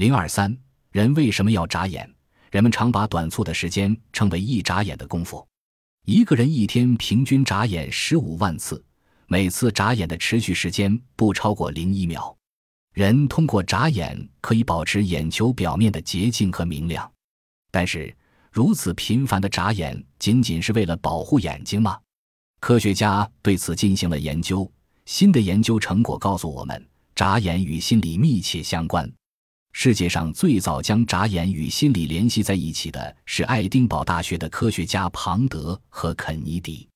[0.00, 0.56] 零二三，
[0.92, 2.10] 人为什么要眨眼？
[2.50, 5.46] 人们常把短促的时间称为一眨眼的功夫。
[6.06, 8.82] 一个人一天平均眨眼十五万次，
[9.26, 12.34] 每次眨眼的持续时间不超过零一秒。
[12.94, 17.12] 人通过眨眼可以保持眼球表面的洁净和明亮，
[17.70, 18.16] 但是
[18.50, 21.98] 如此频繁的眨眼仅仅是为了保护眼睛吗？
[22.58, 24.66] 科学家对此进行了研究，
[25.04, 29.06] 新的研究成果告诉我们，眨眼与心理密切相关。
[29.72, 36.88] 世界上最早将眨眼与心理联系在一起的是爱丁堡大学的科学家庞德和肯尼迪，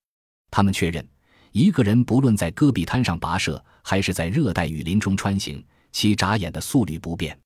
[0.50, 1.06] 他们确认，
[1.52, 5.64] 一个人不论在戈壁滩上跋涉，还是在热带雨林中穿行。
[5.92, 7.38] 其眨眼的速率不变，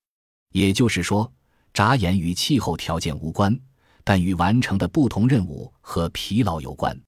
[0.53, 1.31] 也就是说，
[1.75, 3.55] 眨眼与气候条件无关，
[4.03, 6.98] 但与完成的不同任务和疲劳有关。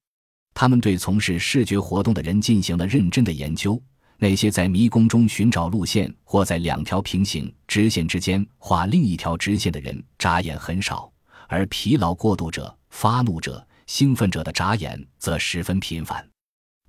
[0.53, 3.81] 他们对从事视觉活动的人进行了认真的研究。
[4.23, 11.11] 那些在迷宫中寻找路线或在两条平行直线之间画另一条直线的人，眨眼很少；
[11.47, 16.23] 而疲劳过度者、发怒者、兴奋者的眨眼则十分频繁。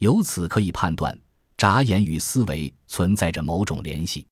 [0.00, 1.18] 由此可以判断，
[1.56, 4.26] 眨眼与思维存在着某种联系。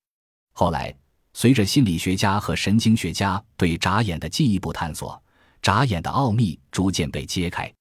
[0.52, 0.94] 后来，
[1.32, 5.18] 随着心理学家和神经学家对眨眼的进一步探索，
[5.62, 7.72] 眨眼的奥秘逐渐被揭开。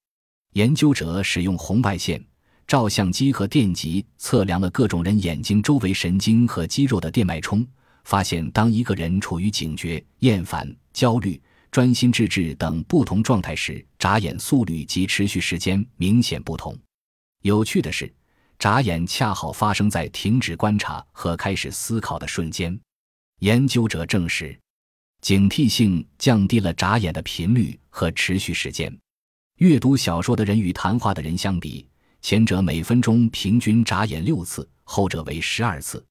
[0.54, 2.24] 研究者使用红外线、
[2.70, 7.66] 照相机和电极测量了各种人眼睛周围神经和肌肉的电脉冲，
[8.04, 16.78] 发现当一个人处于警觉、厌烦、焦虑、专心致志等不同状态时，眨眼速率及持续时间明显不同。
[17.42, 18.08] 有趣的是。
[18.56, 22.78] 眨眼恰好发生在停止观察和开始思考的瞬间。
[23.40, 24.56] 研究者证实，
[25.22, 28.96] 警惕性降低了眨眼的频率和持续时间。
[29.56, 31.84] 阅读小说的人与谈话的人相比，
[32.22, 36.04] 前者每分钟平均眨眼六次，后者为十二次。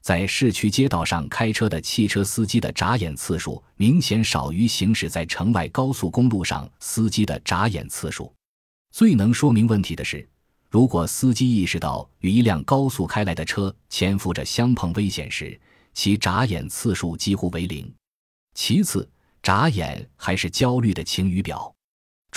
[0.00, 8.32] 在市区街道上开车的汽车司机的眨眼次数明显少于行驶在城外高速公路上司机的眨眼次数。
[8.90, 10.26] 最能说明问题的是。
[10.70, 15.58] 如果司机意识到与一辆高速开来的车潜伏着相碰危险时，
[15.94, 17.90] 其眨眼次数几乎为零。
[18.54, 19.08] 其次，
[19.42, 21.74] 眨眼还是焦虑的晴雨表。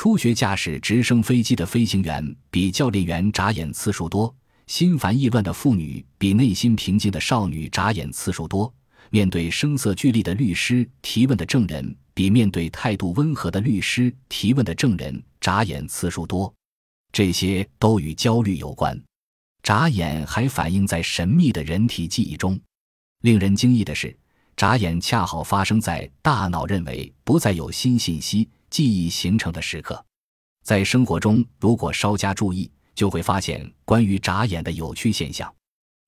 [0.02, 4.34] 初学驾驶直升飞机的飞行员比教练员眨眼次数多；
[4.66, 8.74] 心烦意乱的妇女比内心平静的少女眨眼次数多；
[9.12, 16.52] 面对声色俱厉的律师提问的证人比面对态度温和的律师提问的证人眨眼次数多。
[17.12, 19.00] 这些都与焦虑有关。
[19.62, 22.60] 眨眼还反映在神秘的人体记忆中。
[23.22, 24.18] 令人惊异的是，
[24.58, 30.04] 眨眼恰好发生在大脑认为不再有新信息、记忆形成的时刻。
[30.64, 35.54] 在生活中，如果稍加注意，就会发现关于眨眼的有趣现象。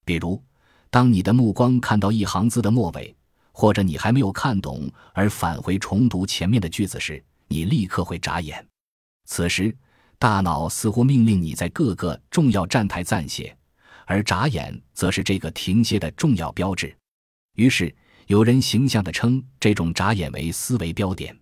[0.06, 0.42] 比如，
[0.90, 3.16] 当你的目光看到一行字的末尾，
[3.52, 8.66] 或者你还没有看懂而返回重读前面的句子时，你立刻会眨眼。
[9.26, 9.76] 此时，
[10.18, 13.56] 大脑似乎命令你在各个重要站台暂歇，
[14.06, 16.96] 而眨眼则是这个停歇的重要标志。
[17.56, 17.94] 于是，
[18.28, 21.38] 有人形象地称这种眨眼为思维标点。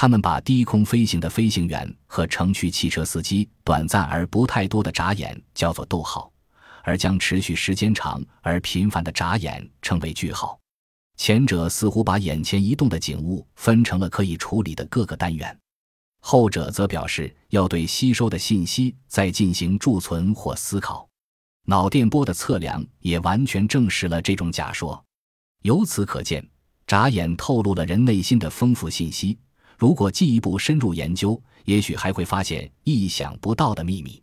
[0.00, 6.30] 他们把低空飞行的飞行员和城区汽车司机短暂而不太多的眨眼叫做逗号，
[6.84, 10.56] 而将持续时间长而频繁的眨眼称为句号。
[11.16, 15.58] 前者似乎把眼前移动的景物分成了可以处理的各个单元。
[16.20, 21.08] 后者则表示要对吸收的信息再进行贮存或思考。
[21.64, 25.04] 脑电波的测量也完全证实了这种假说。
[25.62, 26.48] 由此可见，
[26.86, 29.36] 眨眼透露了人内心的丰富信息。
[29.78, 34.20] 如果进一步深入研究，也许还会发现意想不到的秘密。